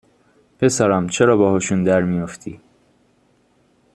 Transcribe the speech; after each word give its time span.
پسرم 0.59 1.07
چرا 1.09 1.37
باهاشون 1.37 1.83
درمی 1.83 2.19
افتی 2.19 2.61